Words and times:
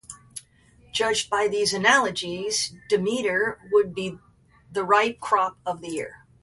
Judged 0.91 1.29
by 1.29 1.47
these 1.47 1.75
analogies, 1.75 2.73
Demeter 2.89 3.59
would 3.71 3.93
be 3.93 4.17
the 4.71 4.83
ripe 4.83 5.19
crop 5.19 5.59
of 5.63 5.81
this 5.83 5.93
year. 5.93 6.25